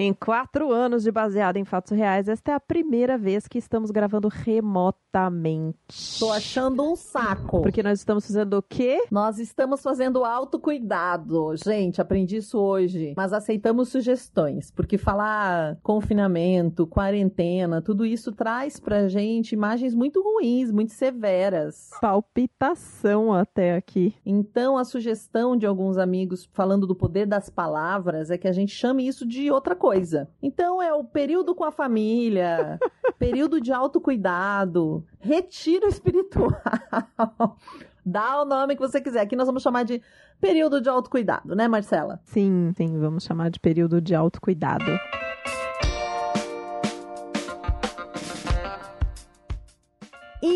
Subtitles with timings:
[0.00, 3.90] Em quatro anos de baseado em fatos reais, esta é a primeira vez que estamos
[3.90, 5.76] gravando remotamente.
[6.20, 7.62] Tô achando um saco.
[7.62, 9.02] Porque nós estamos fazendo o quê?
[9.10, 11.56] Nós estamos fazendo autocuidado.
[11.56, 13.12] Gente, aprendi isso hoje.
[13.16, 14.70] Mas aceitamos sugestões.
[14.70, 21.90] Porque falar confinamento, quarentena, tudo isso traz pra gente imagens muito ruins, muito severas.
[22.00, 24.14] Palpitação até aqui.
[24.24, 28.72] Então, a sugestão de alguns amigos falando do poder das palavras é que a gente
[28.72, 30.28] chame isso de outra coisa coisa.
[30.42, 32.78] Então é o período com a família,
[33.18, 36.52] período de autocuidado, retiro espiritual.
[38.04, 39.20] Dá o nome que você quiser.
[39.20, 40.02] Aqui nós vamos chamar de
[40.40, 42.20] período de autocuidado, né, Marcela?
[42.24, 44.84] Sim, sim, vamos chamar de período de autocuidado.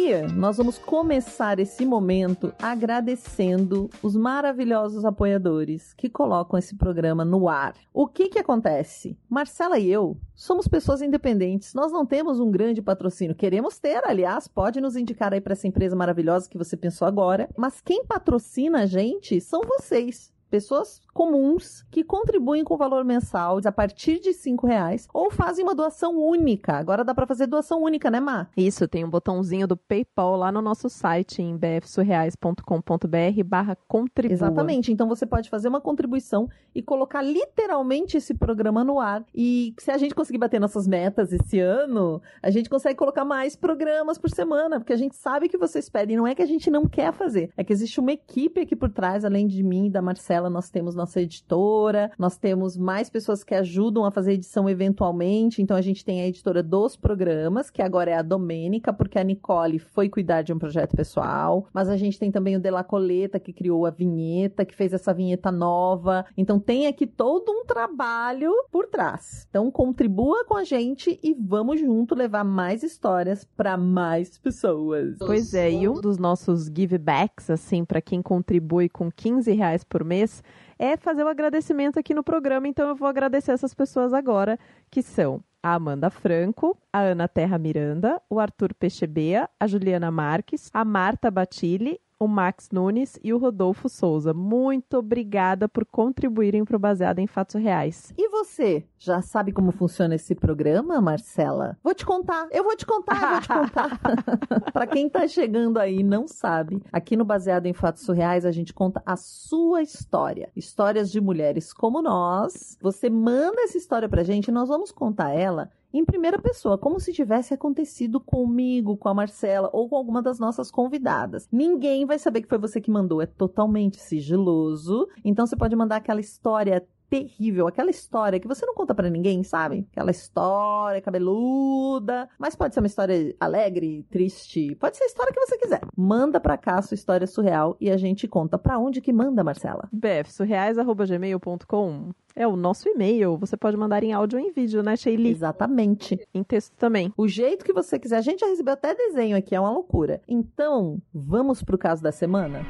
[0.04, 7.48] E nós vamos começar esse momento agradecendo os maravilhosos apoiadores que colocam esse programa no
[7.48, 7.76] ar.
[7.94, 9.16] O que que acontece?
[9.30, 13.36] Marcela e eu somos pessoas independentes, nós não temos um grande patrocínio.
[13.36, 17.48] Queremos ter, aliás, pode nos indicar aí para essa empresa maravilhosa que você pensou agora.
[17.56, 23.72] Mas quem patrocina a gente são vocês pessoas comuns que contribuem com valor mensal a
[23.72, 26.74] partir de cinco reais ou fazem uma doação única.
[26.74, 28.48] Agora dá para fazer doação única, né, Má?
[28.56, 34.32] Isso, tem um botãozinho do PayPal lá no nosso site em bfsurreais.com.br barra contribua.
[34.32, 39.74] Exatamente, então você pode fazer uma contribuição e colocar literalmente esse programa no ar e
[39.78, 44.18] se a gente conseguir bater nossas metas esse ano, a gente consegue colocar mais programas
[44.18, 46.86] por semana, porque a gente sabe que vocês pedem, não é que a gente não
[46.86, 50.00] quer fazer, é que existe uma equipe aqui por trás, além de mim e da
[50.00, 55.60] Marcela, nós temos nossa editora, nós temos mais pessoas que ajudam a fazer edição eventualmente.
[55.60, 59.24] Então a gente tem a editora dos programas, que agora é a Domênica, porque a
[59.24, 61.66] Nicole foi cuidar de um projeto pessoal.
[61.72, 65.12] Mas a gente tem também o Dela Coleta, que criou a vinheta, que fez essa
[65.12, 66.24] vinheta nova.
[66.36, 69.46] Então tem aqui todo um trabalho por trás.
[69.50, 75.16] Então contribua com a gente e vamos junto levar mais histórias para mais pessoas.
[75.18, 80.04] Pois é, e um dos nossos givebacks, assim, para quem contribui com 15 reais por
[80.04, 80.44] mês,
[80.78, 82.68] é fazer o um agradecimento aqui no programa.
[82.68, 84.58] Então eu vou agradecer essas pessoas agora,
[84.90, 90.70] que são a Amanda Franco, a Ana Terra Miranda, o Arthur Pechebea, a Juliana Marques,
[90.74, 94.32] a Marta Batilli o Max Nunes e o Rodolfo Souza.
[94.32, 98.14] Muito obrigada por contribuírem para o Baseado em Fatos Reais.
[98.16, 101.76] E você, já sabe como funciona esse programa, Marcela?
[101.82, 104.00] Vou te contar, eu vou te contar, eu vou te contar.
[104.72, 108.52] para quem está chegando aí e não sabe, aqui no Baseado em Fatos Surreais a
[108.52, 110.48] gente conta a sua história.
[110.54, 112.78] Histórias de mulheres como nós.
[112.80, 116.98] Você manda essa história pra gente e nós vamos contar ela em primeira pessoa, como
[116.98, 121.48] se tivesse acontecido comigo, com a Marcela ou com alguma das nossas convidadas.
[121.52, 125.08] Ninguém vai saber que foi você que mandou, é totalmente sigiloso.
[125.24, 129.42] Então você pode mandar aquela história terrível, aquela história que você não conta para ninguém,
[129.42, 129.86] sabe?
[129.92, 135.38] Aquela história cabeluda, mas pode ser uma história alegre, triste, pode ser a história que
[135.38, 135.82] você quiser.
[135.94, 139.44] Manda para cá a sua história surreal e a gente conta para onde que manda,
[139.44, 139.90] Marcela?
[139.92, 142.12] bfsurreais@gmail.com.
[142.34, 143.36] É o nosso e-mail.
[143.36, 145.28] Você pode mandar em áudio ou em vídeo, né, Sheili?
[145.28, 146.18] Exatamente.
[146.32, 147.12] Em texto também.
[147.14, 148.16] O jeito que você quiser.
[148.16, 150.22] A gente já recebeu até desenho aqui, é uma loucura.
[150.26, 152.64] Então, vamos pro caso da semana?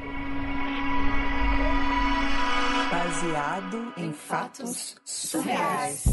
[3.13, 6.03] Baseado em fatos surreais.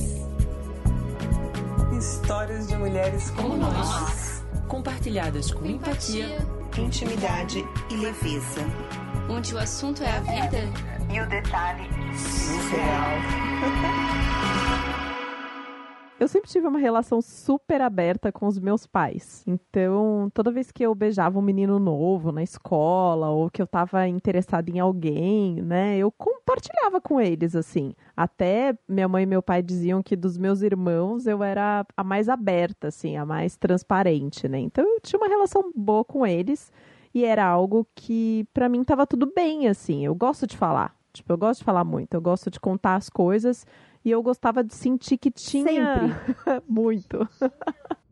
[1.96, 6.46] Histórias de mulheres como nós, compartilhadas com empatia,
[6.76, 8.60] intimidade e leveza.
[9.30, 10.58] Onde o assunto é a vida
[11.12, 13.16] e o detalhe surreal.
[16.20, 19.42] Eu sempre tive uma relação super aberta com os meus pais.
[19.46, 24.06] Então, toda vez que eu beijava um menino novo na escola ou que eu estava
[24.06, 27.94] interessada em alguém, né, eu compartilhava com eles assim.
[28.14, 32.28] Até minha mãe e meu pai diziam que dos meus irmãos eu era a mais
[32.28, 34.58] aberta, assim, a mais transparente, né?
[34.58, 36.70] Então, eu tinha uma relação boa com eles
[37.14, 40.04] e era algo que para mim estava tudo bem, assim.
[40.04, 40.94] Eu gosto de falar.
[41.14, 43.66] Tipo, eu gosto de falar muito, eu gosto de contar as coisas
[44.04, 46.16] e eu gostava de sentir que tinha
[46.66, 47.28] muito.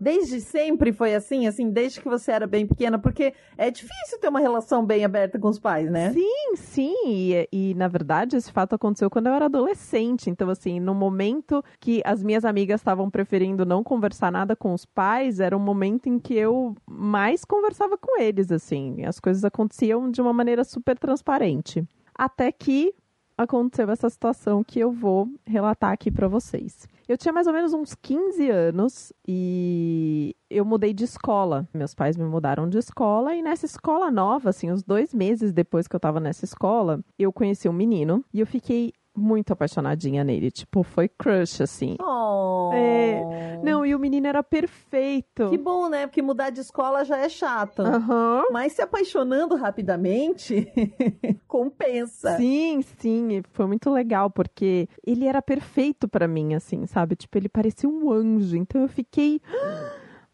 [0.01, 4.29] Desde sempre foi assim, assim, desde que você era bem pequena, porque é difícil ter
[4.29, 6.13] uma relação bem aberta com os pais, né?
[6.13, 10.79] Sim, sim, e, e na verdade esse fato aconteceu quando eu era adolescente, então assim,
[10.79, 15.57] no momento que as minhas amigas estavam preferindo não conversar nada com os pais, era
[15.57, 20.33] um momento em que eu mais conversava com eles, assim, as coisas aconteciam de uma
[20.33, 21.85] maneira super transparente.
[22.15, 22.95] Até que
[23.39, 26.89] aconteceu essa situação que eu vou relatar aqui para vocês.
[27.09, 31.67] Eu tinha mais ou menos uns 15 anos e eu mudei de escola.
[31.73, 35.87] Meus pais me mudaram de escola e nessa escola nova, assim, uns dois meses depois
[35.87, 40.51] que eu tava nessa escola, eu conheci um menino e eu fiquei muito apaixonadinha nele.
[40.51, 41.97] Tipo, foi crush, assim.
[42.01, 42.71] Oh.
[42.73, 43.59] É.
[43.63, 45.49] Não, e o menino era perfeito.
[45.51, 46.07] Que bom, né?
[46.07, 47.83] Porque mudar de escola já é chato.
[47.83, 48.45] Aham.
[48.51, 50.67] Mas se apaixonando rapidamente,
[51.47, 52.37] compensa.
[52.37, 57.17] Sim, sim, e foi muito legal porque ele era perfeito pra mim, assim, sabe?
[57.17, 59.41] Tipo, ele parecia um anjo, então eu fiquei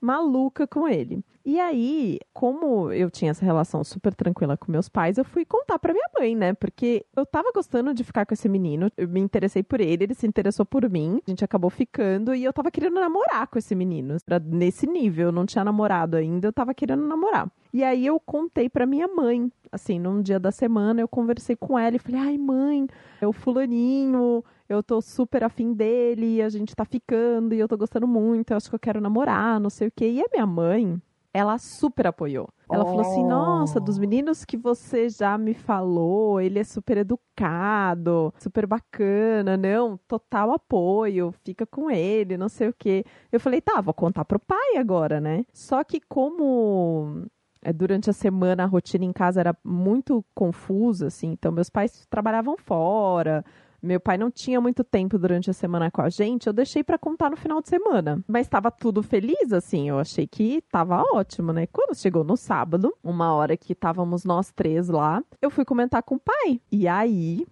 [0.04, 1.24] maluca com ele.
[1.46, 5.78] E aí, como eu tinha essa relação super tranquila com meus pais, eu fui contar
[5.78, 6.54] pra minha mãe, né?
[6.54, 10.14] Porque eu tava gostando de ficar com esse menino, eu me interessei por ele, ele
[10.14, 13.74] se interessou por mim, a gente acabou ficando e eu tava querendo namorar com esse
[13.74, 14.16] menino.
[14.26, 17.50] Era nesse nível, eu não tinha namorado ainda, eu tava querendo namorar.
[17.74, 21.78] E aí eu contei pra minha mãe, assim, num dia da semana, eu conversei com
[21.78, 22.86] ela e falei: "Ai, mãe,
[23.20, 27.76] é o fulaninho, eu tô super afim dele, a gente tá ficando e eu tô
[27.76, 30.10] gostando muito, eu acho que eu quero namorar, não sei o quê".
[30.10, 31.00] E a minha mãe,
[31.32, 32.48] ela super apoiou.
[32.70, 33.28] Ela falou assim: Oh.
[33.28, 39.98] Nossa, dos meninos que você já me falou, ele é super educado, super bacana, não,
[40.08, 43.04] total apoio, fica com ele, não sei o quê.
[43.30, 45.44] Eu falei: Tá, vou contar pro pai agora, né?
[45.52, 47.26] Só que como
[47.62, 52.06] é, durante a semana a rotina em casa era muito confusa, assim, então meus pais
[52.08, 53.44] trabalhavam fora.
[53.84, 56.96] Meu pai não tinha muito tempo durante a semana com a gente, eu deixei pra
[56.96, 58.24] contar no final de semana.
[58.26, 61.66] Mas estava tudo feliz, assim, eu achei que tava ótimo, né?
[61.66, 66.14] Quando chegou no sábado, uma hora que estávamos nós três lá, eu fui comentar com
[66.14, 66.62] o pai.
[66.72, 67.46] E aí.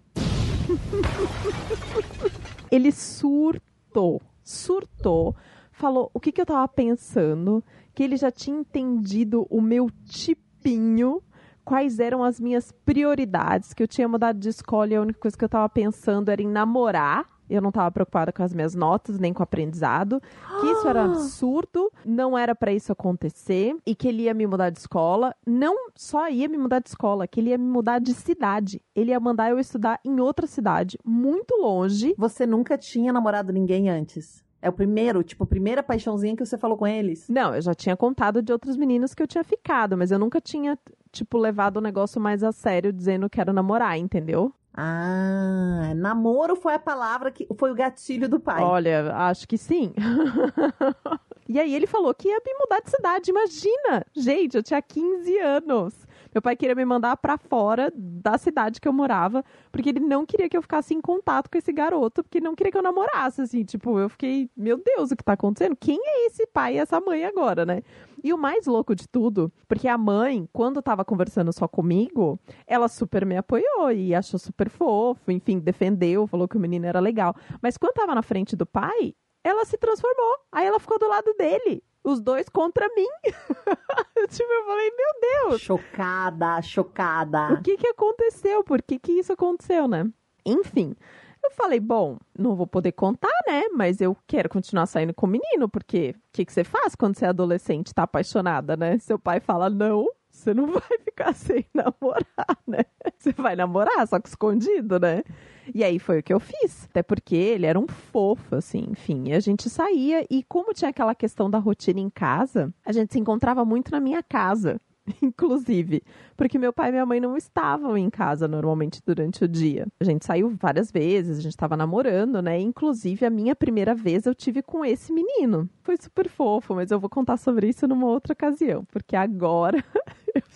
[2.71, 5.35] Ele surtou, surtou,
[5.71, 7.63] falou o que, que eu tava pensando,
[7.93, 11.21] que ele já tinha entendido o meu tipinho
[11.63, 15.37] quais eram as minhas prioridades, que eu tinha mudado de escola e a única coisa
[15.37, 17.31] que eu tava pensando era em namorar.
[17.49, 20.21] Eu não tava preocupada com as minhas notas, nem com o aprendizado.
[20.61, 23.75] Que isso era absurdo, não era pra isso acontecer.
[23.85, 25.35] E que ele ia me mudar de escola.
[25.45, 28.81] Não só ia me mudar de escola, que ele ia me mudar de cidade.
[28.95, 32.15] Ele ia mandar eu estudar em outra cidade, muito longe.
[32.17, 34.43] Você nunca tinha namorado ninguém antes?
[34.63, 37.27] É o primeiro, tipo, a primeira paixãozinha que você falou com eles?
[37.27, 40.39] Não, eu já tinha contado de outros meninos que eu tinha ficado, mas eu nunca
[40.39, 40.79] tinha,
[41.11, 44.53] tipo, levado o negócio mais a sério, dizendo que quero namorar, entendeu?
[44.73, 48.63] Ah, namoro foi a palavra que foi o gatilho do pai.
[48.63, 49.93] Olha, acho que sim.
[51.49, 53.31] e aí ele falou que ia me mudar de cidade.
[53.31, 54.05] Imagina!
[54.15, 56.07] Gente, eu tinha 15 anos.
[56.33, 60.25] Meu pai queria me mandar pra fora da cidade que eu morava, porque ele não
[60.25, 63.41] queria que eu ficasse em contato com esse garoto, porque não queria que eu namorasse,
[63.41, 63.63] assim.
[63.63, 65.75] Tipo, eu fiquei, meu Deus, o que tá acontecendo?
[65.75, 67.81] Quem é esse pai e essa mãe agora, né?
[68.23, 72.87] E o mais louco de tudo, porque a mãe, quando tava conversando só comigo, ela
[72.87, 77.35] super me apoiou e achou super fofo, enfim, defendeu, falou que o menino era legal.
[77.61, 79.13] Mas quando tava na frente do pai,
[79.43, 80.37] ela se transformou.
[80.51, 81.83] Aí ela ficou do lado dele.
[82.03, 83.07] Os dois contra mim.
[84.41, 87.53] eu falei, meu Deus, Chocada, chocada.
[87.53, 88.63] o que que aconteceu?
[88.63, 90.05] Por que que isso aconteceu, né?
[90.45, 90.95] Enfim,
[91.43, 93.63] eu falei, bom, não vou poder contar, né?
[93.73, 97.17] Mas eu quero continuar saindo com o menino, porque o que, que você faz quando
[97.17, 98.97] você é adolescente e tá apaixonada, né?
[98.99, 102.85] Seu pai fala, não, você não vai ficar sem namorar, né?
[103.17, 105.23] Você vai namorar, só que escondido, né?
[105.73, 106.85] E aí foi o que eu fiz.
[106.89, 109.29] Até porque ele era um fofo, assim, enfim.
[109.29, 113.13] E a gente saía, e como tinha aquela questão da rotina em casa, a gente
[113.13, 114.79] se encontrava muito na minha casa.
[115.21, 116.01] Inclusive,
[116.35, 119.87] porque meu pai e minha mãe não estavam em casa normalmente durante o dia.
[119.99, 122.59] A gente saiu várias vezes, a gente estava namorando, né?
[122.59, 125.69] Inclusive, a minha primeira vez eu tive com esse menino.
[125.81, 129.83] Foi super fofo, mas eu vou contar sobre isso numa outra ocasião, porque agora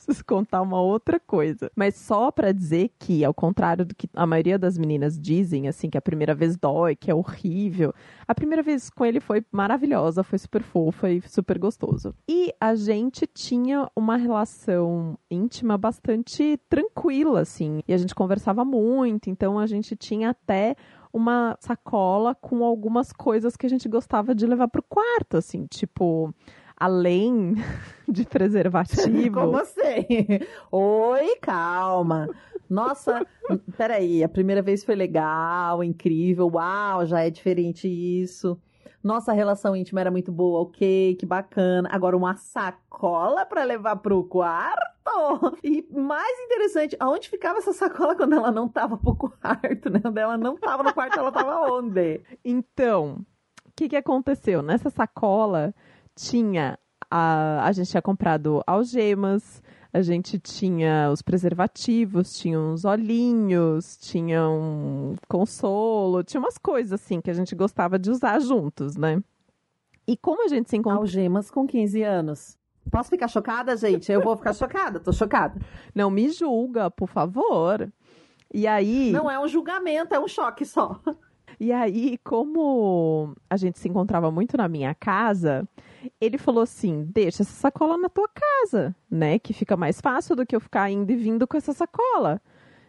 [0.08, 1.70] preciso contar uma outra coisa.
[1.76, 5.90] Mas só pra dizer que, ao contrário do que a maioria das meninas dizem, assim,
[5.90, 7.94] que a primeira vez dói, que é horrível,
[8.28, 12.16] a primeira vez com ele foi maravilhosa, foi super fofa e super gostoso.
[12.28, 17.82] E a gente tinha uma relação íntima bastante tranquila, assim.
[17.88, 20.76] E a gente conversava muito, então a gente tinha até
[21.12, 26.34] uma sacola com algumas coisas que a gente gostava de levar pro quarto, assim, tipo,
[26.78, 27.56] além
[28.08, 29.42] de preservativo.
[29.42, 30.06] Como assim?
[30.72, 32.30] Oi, calma.
[32.70, 33.26] Nossa,
[33.78, 38.60] peraí, a primeira vez foi legal, incrível, uau, já é diferente isso.
[39.02, 41.88] Nossa, relação íntima era muito boa, ok, que bacana.
[41.92, 45.58] Agora, uma sacola para levar pro quarto?
[45.64, 50.02] E mais interessante, aonde ficava essa sacola quando ela não tava pro quarto, né?
[50.02, 52.22] Quando ela não tava no quarto, ela tava onde?
[52.44, 53.26] Então,
[53.66, 54.62] o que, que aconteceu?
[54.62, 55.74] Nessa sacola
[56.18, 56.78] tinha.
[57.10, 59.62] A, a gente tinha comprado algemas,
[59.94, 67.22] a gente tinha os preservativos, tinha uns olhinhos, tinha um consolo, tinha umas coisas assim
[67.22, 69.22] que a gente gostava de usar juntos, né?
[70.06, 71.02] E como a gente se encontrou.
[71.02, 72.58] Algemas com 15 anos.
[72.90, 74.12] Posso ficar chocada, gente?
[74.12, 75.60] Eu vou ficar chocada, tô chocada.
[75.94, 77.90] Não me julga, por favor.
[78.54, 79.12] E aí.
[79.12, 81.00] Não é um julgamento, é um choque só.
[81.60, 85.68] E aí, como a gente se encontrava muito na minha casa,
[86.22, 89.40] ele falou assim: deixa essa sacola na tua casa, né?
[89.40, 92.42] Que fica mais fácil do que eu ficar indo e vindo com essa sacola.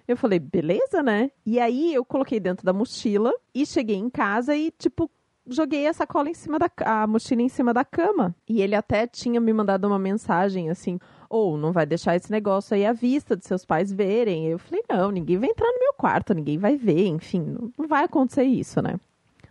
[0.06, 1.30] Eu falei, beleza, né?
[1.44, 5.10] E aí eu coloquei dentro da mochila e cheguei em casa e, tipo,
[5.46, 8.34] joguei a sacola em cima da a mochila em cima da cama.
[8.48, 10.98] E ele até tinha me mandado uma mensagem assim:
[11.28, 14.46] ou não vai deixar esse negócio aí à vista de seus pais verem.
[14.46, 18.04] Eu falei: não, ninguém vai entrar no meu quarto, ninguém vai ver, enfim, não vai
[18.04, 18.98] acontecer isso, né?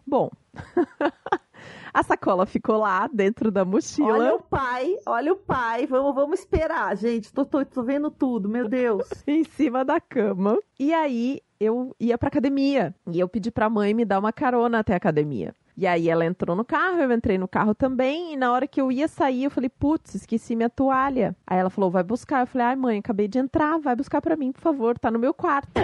[0.05, 0.29] Bom.
[1.93, 4.13] A sacola ficou lá dentro da mochila.
[4.13, 5.87] Olha o pai, olha o pai.
[5.87, 7.33] Vamos, vamos esperar, gente.
[7.33, 9.07] Tô, tô, tô vendo tudo, meu Deus.
[9.25, 10.59] em cima da cama.
[10.79, 12.93] E aí eu ia pra academia.
[13.11, 15.55] E eu pedi pra mãe me dar uma carona até a academia.
[15.77, 18.81] E aí ela entrou no carro, eu entrei no carro também, e na hora que
[18.81, 21.35] eu ia sair, eu falei, putz, esqueci minha toalha.
[21.45, 22.41] Aí ela falou, vai buscar.
[22.41, 25.19] Eu falei, ai mãe, acabei de entrar, vai buscar pra mim, por favor, tá no
[25.19, 25.69] meu quarto.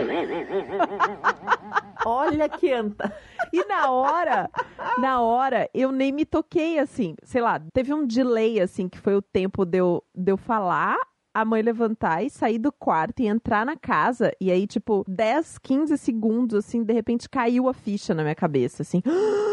[2.03, 3.15] Olha que anta.
[3.53, 4.49] E na hora,
[4.97, 9.15] na hora, eu nem me toquei assim, sei lá, teve um delay assim, que foi
[9.15, 10.97] o tempo de eu, de eu falar
[11.35, 14.31] a mãe levantar e sair do quarto e entrar na casa.
[14.39, 18.83] E aí, tipo, 10, 15 segundos, assim, de repente caiu a ficha na minha cabeça,
[18.83, 19.01] assim.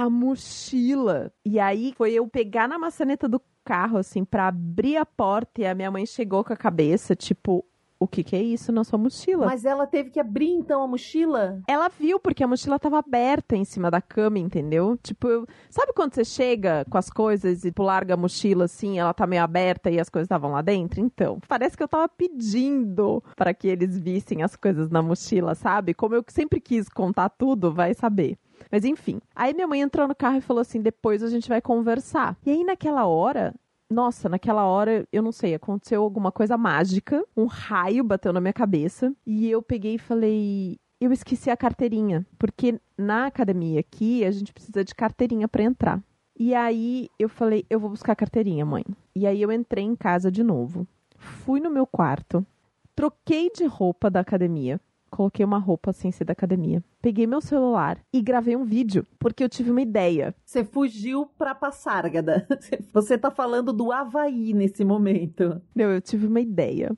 [0.00, 1.30] A mochila.
[1.44, 5.66] E aí foi eu pegar na maçaneta do carro, assim, pra abrir a porta e
[5.66, 7.64] a minha mãe chegou com a cabeça, tipo,
[7.98, 9.44] o que que é isso na sua mochila?
[9.44, 11.60] Mas ela teve que abrir então a mochila?
[11.68, 14.98] Ela viu, porque a mochila tava aberta em cima da cama, entendeu?
[15.02, 15.46] Tipo, eu...
[15.68, 19.26] sabe quando você chega com as coisas e tipo, larga a mochila assim, ela tá
[19.26, 20.98] meio aberta e as coisas estavam lá dentro?
[20.98, 25.92] Então, parece que eu tava pedindo para que eles vissem as coisas na mochila, sabe?
[25.92, 28.38] Como eu sempre quis contar tudo, vai saber.
[28.70, 29.20] Mas enfim.
[29.34, 32.36] Aí minha mãe entrou no carro e falou assim: depois a gente vai conversar.
[32.44, 33.54] E aí naquela hora,
[33.90, 38.52] nossa, naquela hora, eu não sei, aconteceu alguma coisa mágica, um raio bateu na minha
[38.52, 44.30] cabeça e eu peguei e falei, eu esqueci a carteirinha, porque na academia aqui a
[44.30, 46.00] gente precisa de carteirinha para entrar.
[46.38, 48.84] E aí eu falei, eu vou buscar a carteirinha, mãe.
[49.14, 50.86] E aí eu entrei em casa de novo.
[51.16, 52.46] Fui no meu quarto,
[52.94, 56.82] troquei de roupa da academia, coloquei uma roupa sem ser da academia.
[57.02, 60.34] Peguei meu celular e gravei um vídeo, porque eu tive uma ideia.
[60.44, 62.46] Você fugiu pra Passárgada.
[62.92, 65.60] Você tá falando do Havaí nesse momento.
[65.74, 66.96] Não, eu tive uma ideia.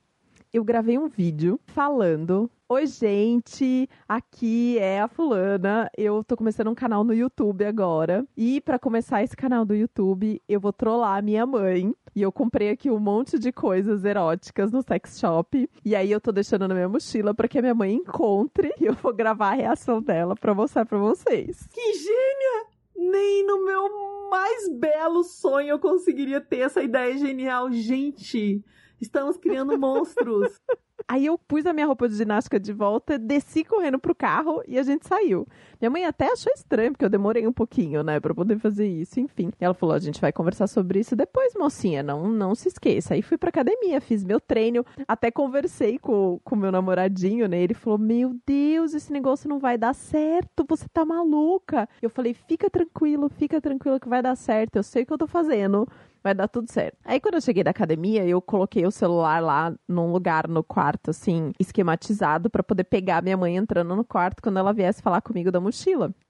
[0.53, 5.89] Eu gravei um vídeo falando Oi, gente, aqui é a Fulana.
[5.97, 8.23] Eu tô começando um canal no YouTube agora.
[8.37, 11.95] E para começar esse canal do YouTube, eu vou trollar a minha mãe.
[12.15, 15.67] E eu comprei aqui um monte de coisas eróticas no sex shop.
[15.83, 18.71] E aí eu tô deixando na minha mochila para que a minha mãe encontre.
[18.79, 21.67] E eu vou gravar a reação dela para mostrar para vocês.
[21.71, 22.67] Que gênia!
[22.95, 27.71] Nem no meu mais belo sonho eu conseguiria ter essa ideia genial.
[27.71, 28.63] Gente,
[29.03, 30.59] estamos criando monstros.
[31.07, 34.79] Aí eu pus a minha roupa de ginástica de volta, desci correndo pro carro e
[34.79, 35.47] a gente saiu.
[35.83, 39.19] Minha mãe até achou estranho, porque eu demorei um pouquinho, né, pra poder fazer isso,
[39.19, 39.51] enfim.
[39.59, 43.15] E ela falou: a gente vai conversar sobre isso depois, mocinha, não, não se esqueça.
[43.15, 47.59] Aí fui pra academia, fiz meu treino, até conversei com o meu namoradinho, né?
[47.59, 51.89] Ele falou: Meu Deus, esse negócio não vai dar certo, você tá maluca.
[52.01, 55.17] Eu falei: Fica tranquilo, fica tranquilo que vai dar certo, eu sei o que eu
[55.17, 55.85] tô fazendo
[56.23, 56.97] vai dar tudo certo.
[57.03, 61.11] Aí quando eu cheguei da academia, eu coloquei o celular lá num lugar no quarto,
[61.11, 65.51] assim, esquematizado para poder pegar minha mãe entrando no quarto quando ela viesse falar comigo
[65.51, 65.59] da.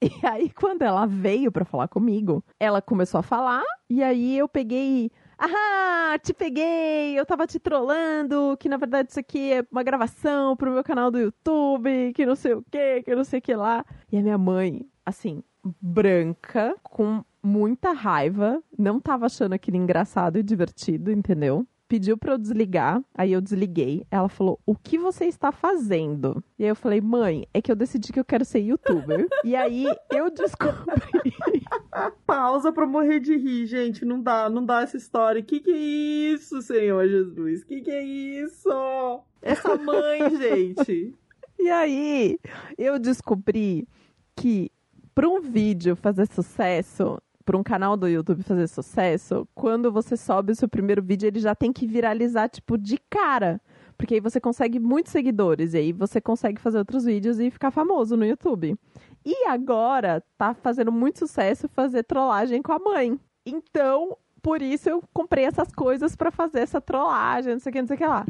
[0.00, 4.48] E aí quando ela veio para falar comigo, ela começou a falar e aí eu
[4.48, 9.82] peguei ah, te peguei, eu tava te trollando, que na verdade isso aqui é uma
[9.82, 13.42] gravação pro meu canal do YouTube, que não sei o que, que não sei o
[13.42, 13.84] que lá.
[14.10, 15.42] E a minha mãe, assim,
[15.80, 21.66] branca, com muita raiva, não tava achando aquilo engraçado e divertido, entendeu?
[21.86, 24.06] Pediu para eu desligar, aí eu desliguei.
[24.10, 26.42] Ela falou: O que você está fazendo?
[26.58, 29.26] E aí eu falei: Mãe, é que eu decidi que eu quero ser youtuber.
[29.44, 30.74] e aí eu descobri.
[32.26, 34.04] Pausa pra morrer de rir, gente.
[34.04, 35.42] Não dá, não dá essa história.
[35.42, 37.64] Que que é isso, Senhor Jesus?
[37.64, 39.22] Que que é isso?
[39.42, 41.14] Essa mãe, gente.
[41.58, 42.38] E aí
[42.78, 43.86] eu descobri
[44.34, 44.70] que
[45.14, 50.52] para um vídeo fazer sucesso, para um canal do YouTube fazer sucesso, quando você sobe
[50.52, 53.60] o seu primeiro vídeo, ele já tem que viralizar, tipo, de cara.
[53.96, 57.70] Porque aí você consegue muitos seguidores, e aí você consegue fazer outros vídeos e ficar
[57.70, 58.76] famoso no YouTube.
[59.24, 63.18] E agora tá fazendo muito sucesso fazer trollagem com a mãe.
[63.46, 67.80] Então, por isso eu comprei essas coisas para fazer essa trollagem, não sei o que,
[67.80, 68.26] não sei o que lá.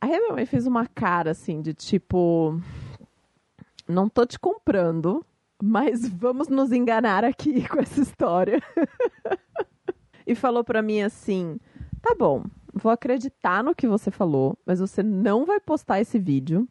[0.00, 2.60] Aí a minha mãe fez uma cara assim de tipo.
[3.86, 5.24] Não tô te comprando,
[5.66, 8.62] mas vamos nos enganar aqui com essa história.
[10.26, 11.58] e falou para mim assim:
[12.02, 16.68] tá bom, vou acreditar no que você falou, mas você não vai postar esse vídeo.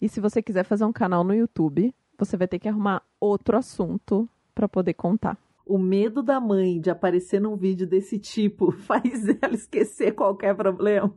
[0.00, 3.56] E se você quiser fazer um canal no YouTube, você vai ter que arrumar outro
[3.56, 5.38] assunto para poder contar.
[5.64, 11.14] O medo da mãe de aparecer num vídeo desse tipo faz ela esquecer qualquer problema.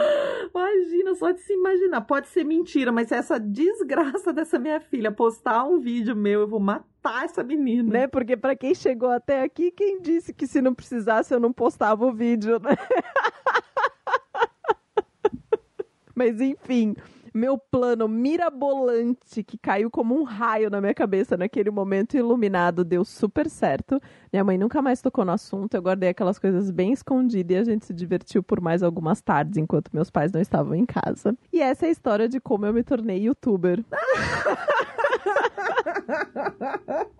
[0.50, 2.00] Imagina, só de se imaginar.
[2.02, 6.60] Pode ser mentira, mas essa desgraça dessa minha filha postar um vídeo meu, eu vou
[6.60, 7.92] matar essa menina.
[7.92, 8.06] Né?
[8.06, 12.06] Porque para quem chegou até aqui, quem disse que se não precisasse eu não postava
[12.06, 12.76] o vídeo, né?
[16.14, 16.94] mas enfim,
[17.32, 23.04] meu plano mirabolante que caiu como um raio na minha cabeça naquele momento iluminado deu
[23.04, 24.00] super certo.
[24.32, 27.64] Minha mãe nunca mais tocou no assunto, eu guardei aquelas coisas bem escondidas e a
[27.64, 31.36] gente se divertiu por mais algumas tardes enquanto meus pais não estavam em casa.
[31.52, 33.84] E essa é a história de como eu me tornei youtuber.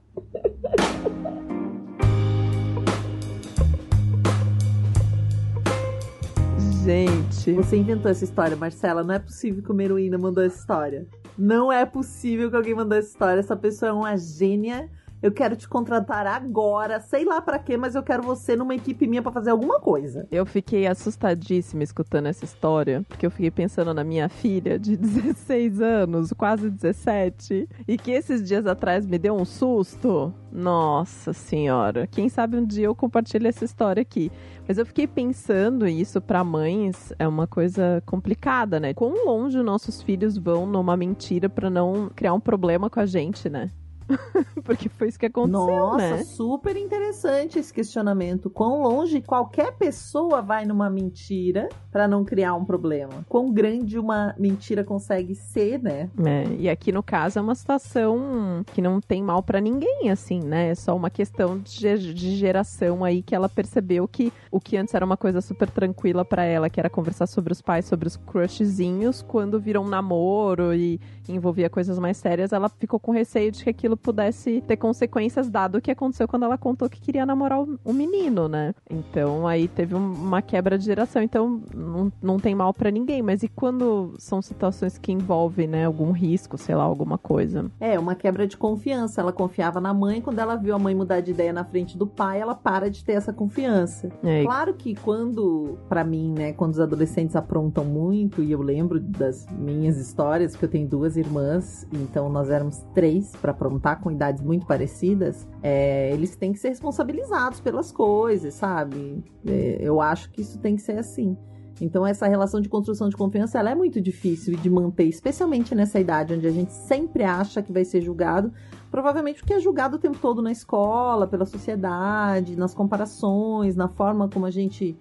[6.84, 7.52] Gente.
[7.52, 9.04] Você inventou essa história, Marcela.
[9.04, 11.06] Não é possível que uma heroína mandou essa história.
[11.36, 13.38] Não é possível que alguém mandou essa história.
[13.38, 14.88] Essa pessoa é uma gênia
[15.22, 19.06] eu quero te contratar agora, sei lá para quê, mas eu quero você numa equipe
[19.06, 20.26] minha para fazer alguma coisa.
[20.30, 25.80] Eu fiquei assustadíssima escutando essa história, porque eu fiquei pensando na minha filha de 16
[25.80, 30.32] anos, quase 17, e que esses dias atrás me deu um susto.
[30.50, 34.32] Nossa senhora, quem sabe um dia eu compartilho essa história aqui.
[34.66, 38.94] Mas eu fiquei pensando isso para mães é uma coisa complicada, né?
[38.94, 43.48] Quão longe nossos filhos vão numa mentira para não criar um problema com a gente,
[43.48, 43.70] né?
[44.64, 46.24] Porque foi isso que aconteceu, Nossa, né?
[46.24, 48.50] super interessante esse questionamento.
[48.50, 53.24] Quão longe qualquer pessoa vai numa mentira para não criar um problema?
[53.28, 56.10] Quão grande uma mentira consegue ser, né?
[56.24, 60.40] É, e aqui no caso é uma situação que não tem mal para ninguém, assim,
[60.40, 60.70] né?
[60.70, 64.94] É só uma questão de, de geração aí que ela percebeu que o que antes
[64.94, 68.16] era uma coisa super tranquila para ela, que era conversar sobre os pais, sobre os
[68.16, 73.62] crushzinhos, quando virou um namoro e envolvia coisas mais sérias, ela ficou com receio de
[73.62, 77.60] que aquilo pudesse ter consequências, dado o que aconteceu quando ela contou que queria namorar
[77.60, 78.74] o menino, né?
[78.88, 81.22] Então aí teve uma quebra de geração.
[81.22, 83.22] Então não, não tem mal para ninguém.
[83.22, 87.70] Mas e quando são situações que envolvem, né, algum risco, sei lá, alguma coisa?
[87.78, 89.20] É, uma quebra de confiança.
[89.20, 92.06] Ela confiava na mãe, quando ela viu a mãe mudar de ideia na frente do
[92.06, 94.10] pai, ela para de ter essa confiança.
[94.22, 94.42] É.
[94.44, 99.46] Claro que quando, para mim, né, quando os adolescentes aprontam muito, e eu lembro das
[99.50, 104.10] minhas histórias, porque eu tenho duas irmãs, então nós éramos três para aprontar tá com
[104.10, 109.24] idades muito parecidas, é, eles têm que ser responsabilizados pelas coisas, sabe?
[109.46, 111.36] É, eu acho que isso tem que ser assim.
[111.80, 115.98] Então essa relação de construção de confiança ela é muito difícil de manter, especialmente nessa
[115.98, 118.52] idade onde a gente sempre acha que vai ser julgado,
[118.90, 124.28] provavelmente porque é julgado o tempo todo na escola, pela sociedade, nas comparações, na forma
[124.28, 124.98] como a gente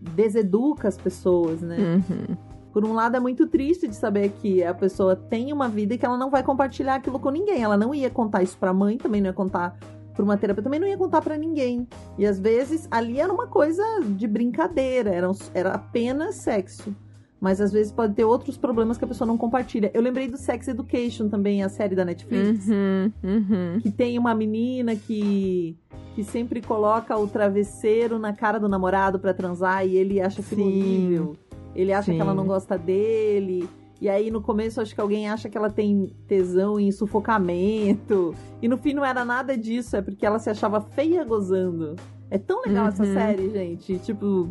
[0.00, 1.76] deseduca as pessoas, né?
[1.78, 5.94] Uhum por um lado é muito triste de saber que a pessoa tem uma vida
[5.94, 7.62] e que ela não vai compartilhar aquilo com ninguém.
[7.62, 9.78] Ela não ia contar isso pra mãe, também não ia contar
[10.12, 11.86] pra uma terapeuta, também não ia contar para ninguém.
[12.18, 16.92] E às vezes ali era uma coisa de brincadeira, era, era apenas sexo.
[17.40, 19.90] Mas às vezes pode ter outros problemas que a pessoa não compartilha.
[19.94, 22.66] Eu lembrei do Sex Education também, a série da Netflix.
[22.66, 23.80] Uhum, uhum.
[23.80, 25.78] Que tem uma menina que
[26.14, 30.62] que sempre coloca o travesseiro na cara do namorado para transar e ele acha aquilo
[30.64, 31.36] horrível.
[31.74, 32.16] Ele acha Sim.
[32.16, 33.68] que ela não gosta dele.
[34.00, 38.34] E aí no começo acho que alguém acha que ela tem tesão em sufocamento.
[38.60, 41.96] E no fim não era nada disso, é porque ela se achava feia gozando.
[42.30, 42.88] É tão legal uhum.
[42.88, 43.98] essa série, gente.
[43.98, 44.48] Tipo.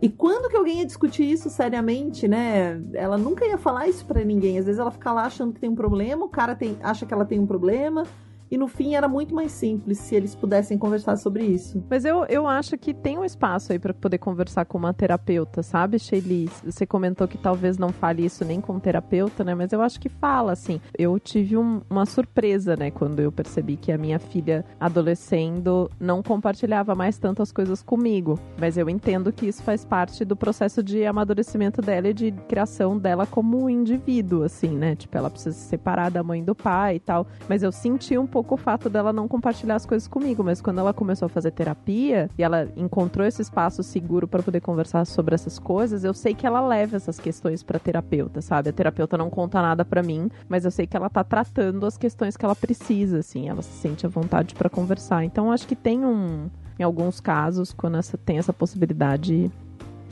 [0.00, 2.80] E quando que alguém ia discutir isso seriamente, né?
[2.92, 4.58] Ela nunca ia falar isso para ninguém.
[4.58, 7.14] Às vezes ela fica lá achando que tem um problema, o cara tem, acha que
[7.14, 8.04] ela tem um problema,
[8.50, 11.84] e no fim era muito mais simples se eles pudessem conversar sobre isso.
[11.88, 15.62] Mas eu, eu acho que tem um espaço aí para poder conversar com uma terapeuta,
[15.62, 16.48] sabe, Shelly?
[16.64, 19.54] Você comentou que talvez não fale isso nem com um terapeuta, né?
[19.54, 20.80] Mas eu acho que fala, assim.
[20.96, 26.22] Eu tive um, uma surpresa, né, quando eu percebi que a minha filha, adolescendo, não
[26.22, 28.38] compartilhava mais tantas coisas comigo.
[28.58, 32.98] Mas eu entendo que isso faz parte do processo de amadurecimento dela e de criação
[32.98, 34.94] dela como indivíduo, assim, né?
[34.94, 37.26] Tipo, ela precisa se separar da mãe e do pai e tal.
[37.48, 40.78] Mas eu senti um pouco o fato dela não compartilhar as coisas comigo, mas quando
[40.78, 45.34] ela começou a fazer terapia e ela encontrou esse espaço seguro para poder conversar sobre
[45.34, 48.68] essas coisas, eu sei que ela leva essas questões para terapeuta, sabe?
[48.68, 51.96] A terapeuta não conta nada para mim, mas eu sei que ela tá tratando as
[51.96, 55.24] questões que ela precisa, assim, ela se sente à vontade para conversar.
[55.24, 59.50] Então acho que tem um em alguns casos, quando essa, tem essa possibilidade,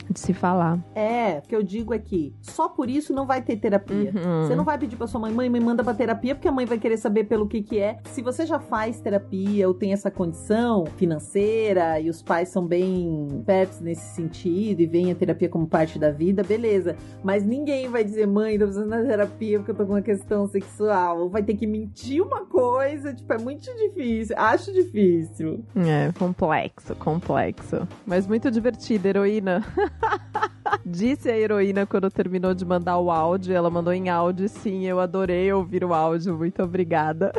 [0.09, 0.79] de se falar.
[0.93, 4.11] É, o que eu digo é que só por isso não vai ter terapia.
[4.15, 4.43] Uhum.
[4.43, 6.65] Você não vai pedir pra sua mãe, mãe, me manda pra terapia, porque a mãe
[6.65, 7.97] vai querer saber pelo que que é.
[8.05, 13.43] Se você já faz terapia ou tem essa condição financeira e os pais são bem
[13.45, 16.95] perto nesse sentido e veem a terapia como parte da vida, beleza.
[17.23, 20.47] Mas ninguém vai dizer, mãe, tô precisando da terapia porque eu tô com uma questão
[20.47, 21.19] sexual.
[21.19, 24.35] Ou vai ter que mentir uma coisa, tipo, é muito difícil.
[24.37, 25.63] Acho difícil.
[25.75, 27.87] É, complexo, complexo.
[28.05, 29.63] Mas muito divertido, heroína.
[30.85, 33.55] Disse a heroína quando terminou de mandar o áudio.
[33.55, 36.37] Ela mandou em áudio, sim, eu adorei ouvir o áudio.
[36.37, 37.31] Muito obrigada.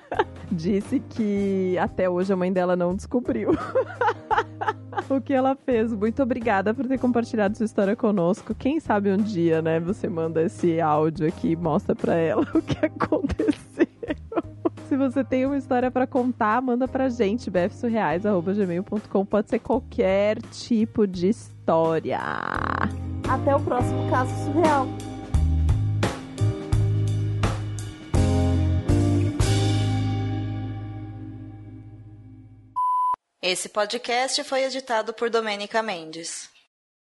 [0.50, 3.50] Disse que até hoje a mãe dela não descobriu.
[5.08, 5.92] o que ela fez.
[5.92, 8.54] Muito obrigada por ter compartilhado sua história conosco.
[8.54, 12.62] Quem sabe um dia, né, você manda esse áudio aqui e mostra pra ela o
[12.62, 13.64] que aconteceu.
[14.88, 19.26] Se você tem uma história pra contar, manda pra gente, bfsurreais.gmail.com.
[19.26, 21.32] Pode ser qualquer tipo de
[21.64, 22.20] história.
[23.26, 24.86] Até o próximo caso surreal.
[33.40, 36.53] Esse podcast foi editado por Domênica Mendes.